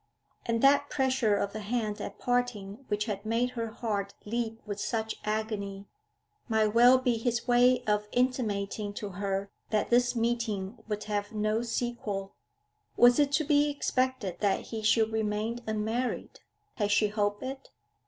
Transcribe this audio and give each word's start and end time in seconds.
And 0.47 0.63
that 0.63 0.89
pressure 0.89 1.35
of 1.35 1.53
the 1.53 1.59
hand 1.59 2.01
at 2.01 2.17
parting 2.17 2.85
which 2.87 3.05
had 3.05 3.23
made 3.23 3.51
her 3.51 3.67
heart 3.67 4.15
leap 4.25 4.59
with 4.65 4.79
such 4.79 5.13
agony, 5.23 5.85
might 6.47 6.69
well 6.73 6.97
be 6.97 7.17
his 7.19 7.47
way 7.47 7.83
of 7.85 8.07
intimating 8.11 8.95
to 8.95 9.09
her 9.09 9.51
that 9.69 9.91
this 9.91 10.15
meeting 10.15 10.79
would 10.87 11.03
have 11.03 11.33
no 11.33 11.61
sequel. 11.61 12.33
Was 12.97 13.19
it 13.19 13.31
to 13.33 13.43
be 13.43 13.69
expected 13.69 14.39
that 14.39 14.61
he 14.61 14.81
should 14.81 15.11
remain 15.11 15.59
unmarried? 15.67 16.39
Had 16.77 16.89
she 16.89 17.09
hoped 17.09 17.43
it? 17.43 17.69